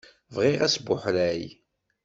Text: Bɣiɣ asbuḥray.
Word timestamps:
Bɣiɣ 0.33 0.59
asbuḥray. 0.67 1.43